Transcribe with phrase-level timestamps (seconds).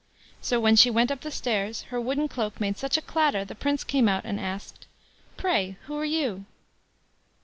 [0.41, 3.53] So when she went up the stairs, her wooden cloak made such a clatter, the
[3.53, 4.87] Prince came out and asked:
[5.37, 6.45] "Pray who are you?"